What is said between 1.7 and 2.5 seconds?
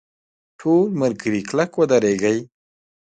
ودرېږئ!.